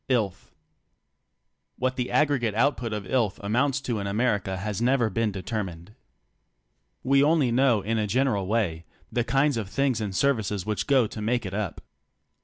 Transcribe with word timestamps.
"ILLTH" 0.09 0.49
What 1.77 1.95
the 1.95 2.09
aggregate 2.09 2.55
output 2.55 2.91
of 2.91 3.03
"illth" 3.05 3.37
amounts 3.43 3.79
to 3.81 3.99
in 3.99 4.07
Amer 4.07 4.39
ica 4.39 4.57
has 4.57 4.81
never 4.81 5.11
been 5.11 5.31
determined. 5.31 5.93
We 7.03 7.21
only 7.21 7.51
know 7.51 7.81
in 7.83 7.99
a 7.99 8.07
general 8.07 8.47
way 8.47 8.85
the 9.11 9.23
kinds 9.23 9.57
of 9.57 9.69
things 9.69 10.01
and 10.01 10.15
services 10.15 10.65
which 10.65 10.87
go 10.87 11.05
to 11.05 11.21
make 11.21 11.45
it 11.45 11.53
up. 11.53 11.81